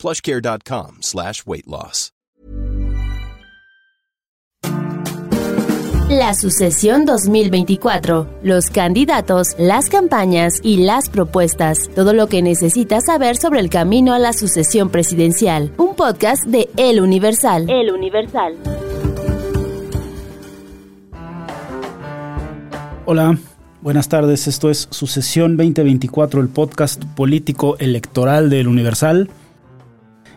[0.00, 2.12] plushcare.com slash weight loss.
[6.10, 13.36] La sucesión 2024, los candidatos, las campañas y las propuestas, todo lo que necesitas saber
[13.36, 15.72] sobre el camino a la sucesión presidencial.
[15.76, 17.70] Un podcast de El Universal.
[17.70, 18.56] El Universal.
[23.06, 23.38] Hola,
[23.80, 24.48] buenas tardes.
[24.48, 29.30] Esto es Sucesión 2024, el podcast político electoral del Universal.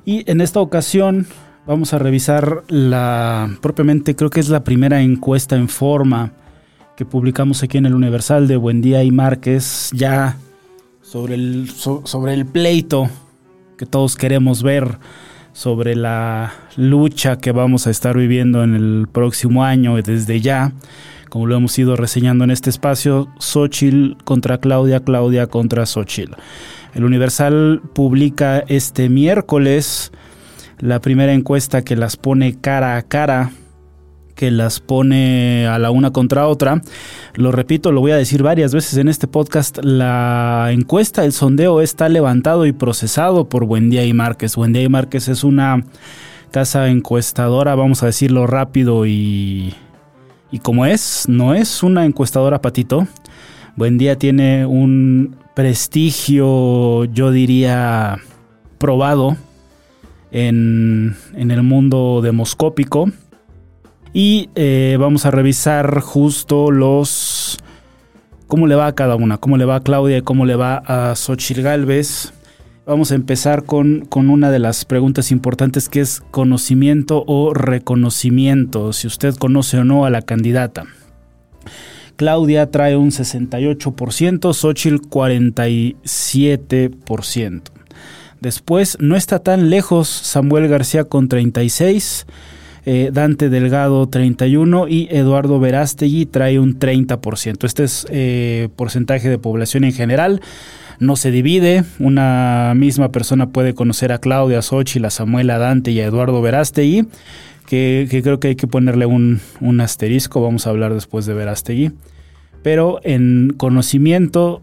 [0.05, 1.27] Y en esta ocasión
[1.65, 6.33] vamos a revisar la, propiamente creo que es la primera encuesta en forma
[6.97, 10.37] que publicamos aquí en el Universal de Buendía y Márquez, ya
[11.01, 13.09] sobre el, sobre el pleito
[13.77, 14.99] que todos queremos ver,
[15.53, 20.73] sobre la lucha que vamos a estar viviendo en el próximo año desde ya,
[21.29, 26.33] como lo hemos ido reseñando en este espacio, Xochitl contra Claudia, Claudia contra Xochitl.
[26.95, 30.11] El Universal publica este miércoles
[30.79, 33.51] la primera encuesta que las pone cara a cara,
[34.35, 36.81] que las pone a la una contra otra.
[37.35, 41.81] Lo repito, lo voy a decir varias veces en este podcast, la encuesta, el sondeo
[41.81, 44.55] está levantado y procesado por Buendía y Márquez.
[44.55, 45.83] Buendía y Márquez es una
[46.51, 49.73] casa encuestadora, vamos a decirlo rápido y,
[50.51, 53.07] y como es, no es una encuestadora patito.
[53.75, 58.19] Buendía tiene un prestigio, yo diría,
[58.77, 59.37] probado
[60.31, 63.11] en, el mundo demoscópico.
[64.13, 67.59] Y eh, vamos a revisar justo los...
[68.47, 70.83] cómo le va a cada una, cómo le va a Claudia y cómo le va
[70.85, 72.33] a Xochitl Galvez.
[72.85, 78.91] Vamos a empezar con, con, una de las preguntas importantes que es conocimiento o reconocimiento,
[78.91, 80.83] si usted conoce o no a la candidata.
[82.15, 87.61] Claudia trae un 68%, Xochitl 47%.
[88.41, 92.25] Después no está tan lejos Samuel García con 36,
[92.85, 97.65] eh, Dante Delgado 31 y Eduardo Verástegui trae un 30%.
[97.65, 100.41] Este es eh, porcentaje de población en general.
[100.99, 105.91] No se divide, una misma persona puede conocer a Claudia, a Xochitl, a Samuel, Dante
[105.91, 107.07] y a Eduardo Verástegui,
[107.73, 111.91] que, creo que hay que ponerle un, un asterisco, vamos a hablar después de Verástegui.
[112.61, 114.61] Pero en conocimiento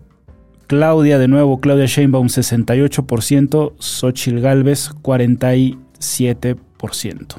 [0.68, 7.36] Claudia, de nuevo, Claudia Sheinbaum 68%, Xochitl Galvez 47%.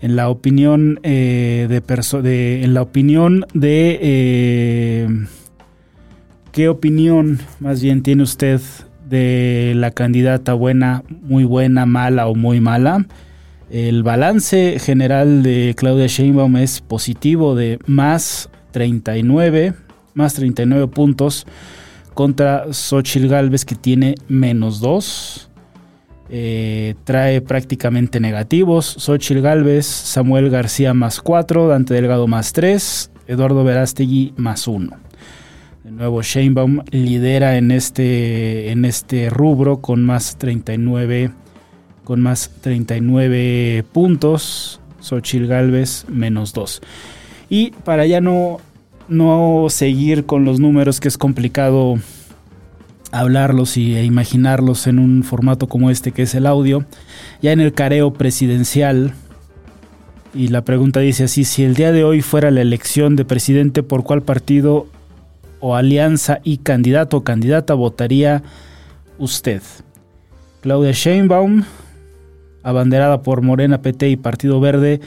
[0.00, 1.82] En la opinión eh, de,
[2.22, 5.06] de, en la opinión de eh,
[6.52, 8.62] qué opinión más bien tiene usted
[9.06, 13.04] de la candidata buena, muy buena, mala o muy mala.
[13.70, 19.74] El balance general de Claudia Sheinbaum es positivo de más 39,
[20.14, 21.46] más 39 puntos
[22.14, 25.50] contra Xochitl Galvez que tiene menos 2.
[26.30, 28.96] Eh, trae prácticamente negativos.
[28.98, 34.96] Xochitl Galvez, Samuel García más 4, Dante Delgado más 3, Eduardo Verástegui más 1.
[35.84, 41.30] De nuevo, Sheinbaum lidera en este, en este rubro con más 39,
[42.10, 44.80] con más 39 puntos.
[45.00, 46.80] Xochitl Galvez menos 2.
[47.48, 48.58] Y para ya no
[49.06, 52.00] no seguir con los números que es complicado
[53.12, 56.84] hablarlos y, e imaginarlos en un formato como este que es el audio.
[57.42, 59.14] Ya en el careo presidencial,
[60.34, 63.84] y la pregunta dice así, si el día de hoy fuera la elección de presidente,
[63.84, 64.88] ¿por cuál partido
[65.60, 68.42] o alianza y candidato o candidata votaría
[69.16, 69.62] usted?
[70.60, 71.62] Claudia Sheinbaum,
[72.62, 75.00] abanderada por Morena PT y Partido Verde,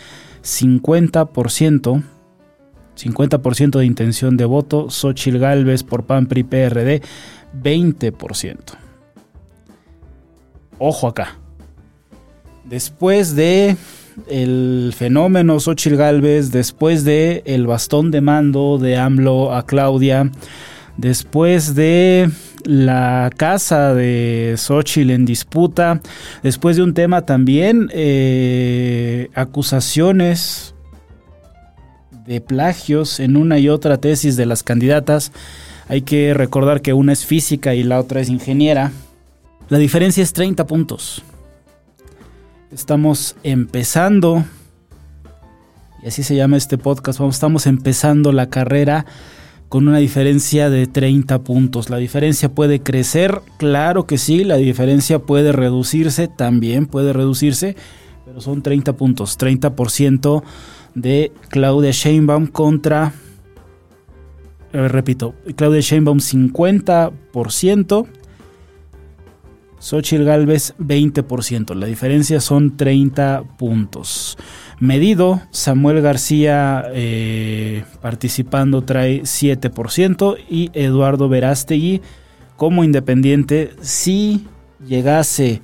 [0.43, 2.03] 50%.
[2.95, 7.01] 50% de intención de voto, Xochil Gálvez por PAN PRI PRD
[7.59, 8.57] 20%.
[10.77, 11.37] Ojo acá.
[12.65, 13.75] Después de
[14.27, 20.31] el fenómeno Xochil Gálvez, después de el bastón de mando de AMLO a Claudia,
[20.97, 22.29] después de
[22.65, 26.01] la casa de Xochitl en disputa,
[26.41, 30.73] después de un tema también, eh, acusaciones
[32.25, 35.31] de plagios en una y otra tesis de las candidatas.
[35.87, 38.91] Hay que recordar que una es física y la otra es ingeniera.
[39.69, 41.23] La diferencia es 30 puntos.
[42.71, 44.43] Estamos empezando,
[46.01, 49.05] y así se llama este podcast, estamos empezando la carrera
[49.73, 51.89] con una diferencia de 30 puntos.
[51.89, 57.75] La diferencia puede crecer, claro que sí, la diferencia puede reducirse, también puede reducirse,
[58.23, 60.43] pero son 30 puntos, 30%
[60.93, 63.13] de Claudia Sheinbaum contra,
[64.71, 68.05] repito, Claudia Sheinbaum 50%,
[69.79, 71.73] Xochitl Galvez 20%.
[71.73, 74.37] La diferencia son 30 puntos.
[74.83, 82.01] Medido, Samuel García eh, participando trae 7% y Eduardo Verástegui
[82.57, 84.45] como independiente si
[84.85, 85.61] llegase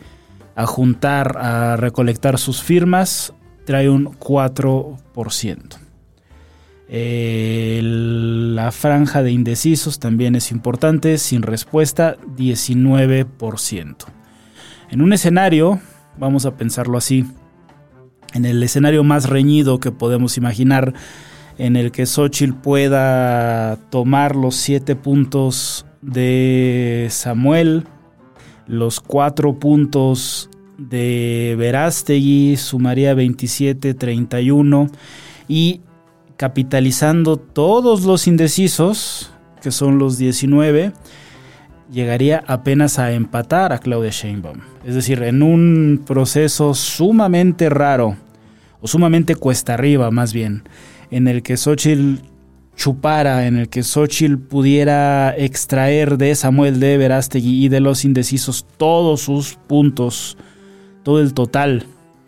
[0.56, 3.33] a juntar, a recolectar sus firmas,
[3.66, 5.77] trae un 4%.
[8.56, 13.95] la franja de indecisos también es importante, sin respuesta 19%.
[14.92, 15.81] En un escenario,
[16.18, 17.25] vamos a pensarlo así,
[18.34, 20.94] en el escenario más reñido que podemos imaginar,
[21.58, 27.86] en el que Xochitl pueda tomar los 7 puntos de Samuel,
[28.68, 34.90] los 4 puntos de Verástegui sumaría 27, 31
[35.48, 35.81] y
[36.38, 39.31] capitalizando todos los indecisos,
[39.62, 40.94] que son los 19,
[41.91, 44.59] llegaría apenas a empatar a Claudia Sheinbaum.
[44.86, 48.18] Es decir, en un proceso sumamente raro,
[48.81, 50.63] o sumamente cuesta arriba más bien,
[51.12, 52.21] en el que Xochitl
[52.75, 58.65] chupara, en el que Xochitl pudiera extraer de Samuel de Verástegui y de los indecisos
[58.77, 60.38] todos sus puntos
[61.03, 61.85] todo el total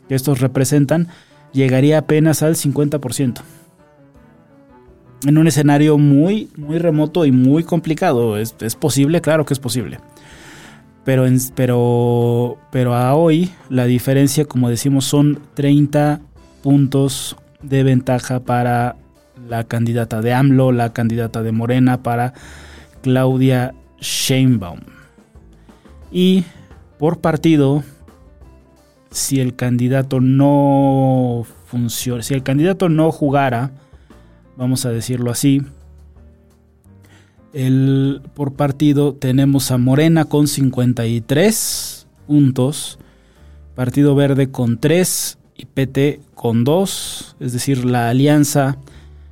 [0.08, 1.08] que estos representan,
[1.54, 3.42] llegaría apenas al 50%.
[5.26, 8.38] En un escenario muy, muy remoto y muy complicado.
[8.38, 9.22] ¿Es, posible?
[9.22, 10.00] Claro que es posible.
[11.06, 11.26] Pero,
[11.56, 16.22] pero, pero a hoy la diferencia, como decimos, son 30
[16.64, 18.96] puntos de ventaja para
[19.48, 22.34] la candidata de AMLO, la candidata de Morena, para
[23.02, 24.80] Claudia Sheinbaum.
[26.12, 26.44] Y
[27.00, 27.84] por partido,
[29.12, 33.72] si el candidato no funciona, si el candidato no jugara,
[34.58, 35.62] vamos a decirlo así,
[37.54, 43.00] el, por partido tenemos a Morena con 53 puntos,
[43.76, 48.78] Partido Verde con 3 y PT con 2, es decir, la alianza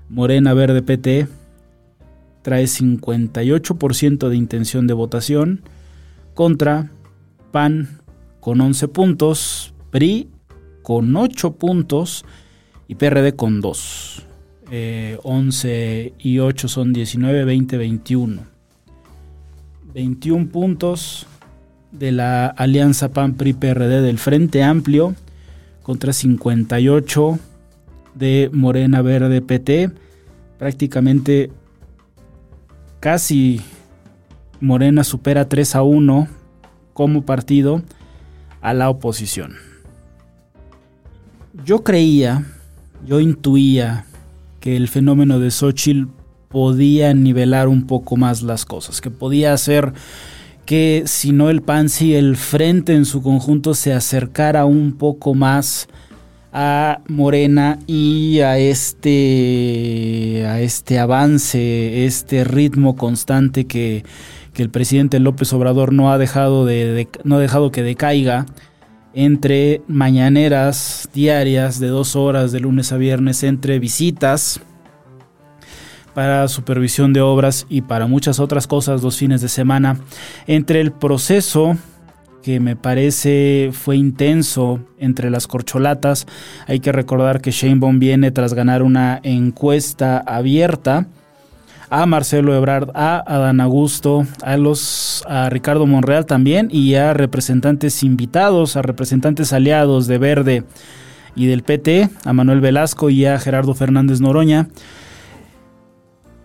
[0.10, 1.28] Morena Verde PT
[2.42, 5.62] trae 58% de intención de votación
[6.34, 6.92] contra
[7.52, 8.00] PAN
[8.40, 10.30] con 11 puntos, PRI
[10.82, 12.26] con 8 puntos
[12.88, 14.29] y PRD con 2.
[14.72, 18.44] 11 y 8 son 19, 20, 21.
[19.94, 21.26] 21 puntos
[21.92, 25.16] de la alianza PAN-PRI-PRD del Frente Amplio
[25.82, 27.40] contra 58
[28.14, 29.92] de Morena Verde PT.
[30.58, 31.52] Prácticamente
[33.00, 33.62] casi
[34.60, 36.28] Morena supera 3 a 1
[36.94, 37.82] como partido
[38.62, 39.56] a la oposición.
[41.66, 42.46] Yo creía,
[43.06, 44.06] yo intuía
[44.60, 46.08] que el fenómeno de Xochitl
[46.50, 49.94] podía nivelar un poco más las cosas, que podía hacer
[50.66, 55.34] que si no el PAN, si el frente en su conjunto se acercara un poco
[55.34, 55.88] más
[56.52, 64.04] a Morena y a este, a este avance, este ritmo constante que,
[64.54, 68.46] que el presidente López Obrador no ha dejado, de, no ha dejado que decaiga
[69.14, 74.62] entre mañaneras diarias de dos horas de lunes a viernes, entre visitas
[76.14, 80.00] para supervisión de obras y para muchas otras cosas dos fines de semana,
[80.48, 81.78] entre el proceso
[82.44, 86.26] que me parece fue intenso entre las corcholatas.
[86.68, 91.08] Hay que recordar que Sheinbaum viene tras ganar una encuesta abierta
[91.90, 98.04] a Marcelo Ebrard, a Adán Augusto, a los a Ricardo Monreal también y a representantes
[98.04, 100.64] invitados, a representantes aliados de Verde
[101.36, 104.68] y del PT, a Manuel Velasco y a Gerardo Fernández Noroña.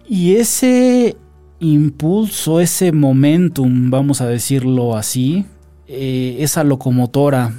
[0.06, 1.16] Y ese
[1.60, 5.46] impulso, ese momentum, vamos a decirlo así,
[5.86, 7.52] eh, esa locomotora,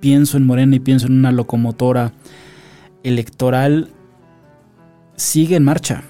[0.00, 2.12] pienso en Morena y pienso en una locomotora
[3.02, 3.88] electoral,
[5.16, 6.04] sigue en marcha.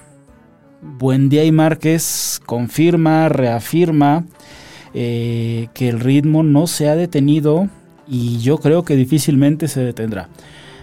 [0.81, 4.25] Buendía y Márquez confirma, reafirma
[4.93, 7.67] eh, que el ritmo no se ha detenido
[8.07, 10.29] y yo creo que difícilmente se detendrá.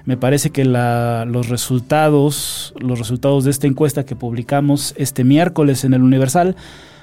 [0.05, 5.95] Me parece que los resultados, los resultados de esta encuesta que publicamos este miércoles en
[5.95, 6.55] el Universal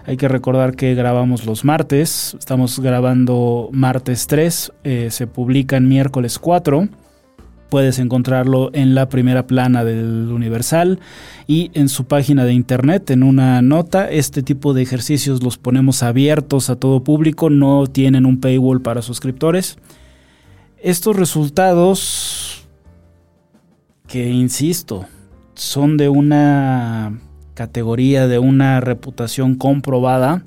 [0.06, 5.90] Hay que recordar que grabamos los martes, estamos grabando martes 3, eh, se publica en
[5.90, 6.88] miércoles 4.
[7.74, 11.00] Puedes encontrarlo en la primera plana del Universal
[11.48, 14.12] y en su página de internet en una nota.
[14.12, 19.01] Este tipo de ejercicios los ponemos abiertos a todo público, no tienen un paywall para
[19.01, 19.80] suscriptores.
[20.84, 22.68] Estos resultados,
[24.08, 25.08] que insisto,
[25.56, 27.22] son de una
[27.56, 30.44] categoría, de una reputación comprobada,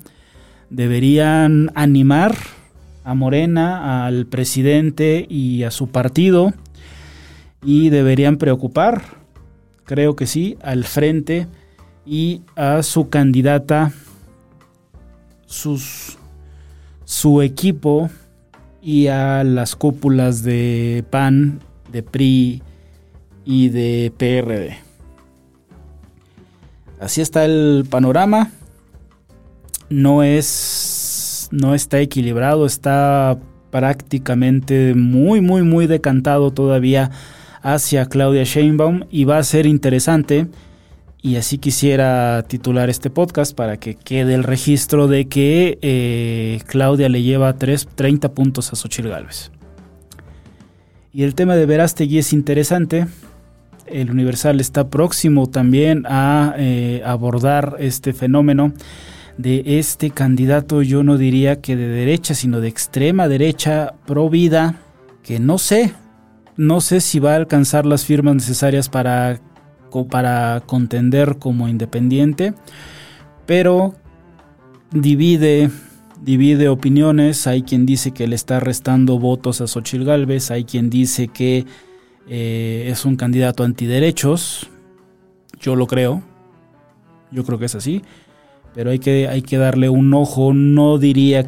[0.70, 2.36] deberían animar
[3.02, 6.54] a Morena, al presidente y a su partido
[7.66, 9.02] y deberían preocupar,
[9.84, 11.48] creo que sí, al frente
[12.06, 13.92] y a su candidata,
[15.46, 16.16] sus,
[17.04, 18.08] su equipo
[18.80, 21.58] y a las cúpulas de PAN,
[21.90, 22.62] de PRI
[23.44, 24.76] y de PRD.
[27.00, 28.52] Así está el panorama.
[29.90, 31.48] No es.
[31.50, 32.64] No está equilibrado.
[32.64, 33.38] Está
[33.70, 37.10] prácticamente muy, muy, muy decantado todavía
[37.74, 39.04] hacia Claudia Sheinbaum.
[39.10, 40.46] Y va a ser interesante.
[41.22, 47.08] Y así quisiera titular este podcast para que quede el registro de que eh, Claudia
[47.08, 49.50] le lleva 3, 30 puntos a Xochitl Gálvez.
[51.12, 53.06] Y el tema de Verástegui es interesante
[53.86, 58.72] el Universal está próximo también a eh, abordar este fenómeno
[59.38, 64.76] de este candidato, yo no diría que de derecha, sino de extrema derecha, pro vida,
[65.22, 65.92] que no sé,
[66.56, 69.40] no sé si va a alcanzar las firmas necesarias para,
[70.10, 72.54] para contender como independiente,
[73.46, 73.94] pero
[74.92, 75.70] divide
[76.22, 80.90] divide opiniones, hay quien dice que le está restando votos a Xochitl Galvez, hay quien
[80.90, 81.66] dice que
[82.28, 84.68] eh, es un candidato antiderechos,
[85.60, 86.22] yo lo creo,
[87.30, 88.02] yo creo que es así,
[88.74, 91.46] pero hay que, hay que darle un ojo, no diría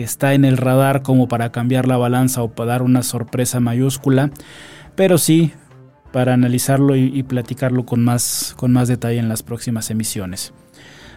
[0.00, 3.60] que, está en el radar como para cambiar la balanza o para dar una sorpresa
[3.60, 4.30] mayúscula,
[4.96, 5.52] pero sí
[6.12, 10.52] para analizarlo y, y, platicarlo con más, con más detalle en las próximas emisiones.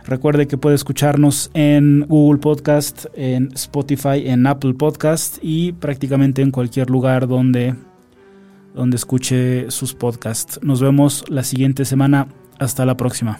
[0.06, 6.52] Recuerde que puede escucharnos en Google Podcast, en Spotify, en Apple Podcast y prácticamente en
[6.52, 7.76] cualquier lugar donde
[8.74, 10.60] donde escuche sus podcasts.
[10.62, 12.28] Nos vemos la siguiente semana.
[12.60, 13.40] Hasta la próxima.